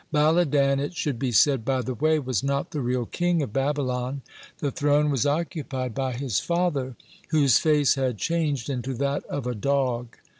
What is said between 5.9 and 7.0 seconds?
by his father,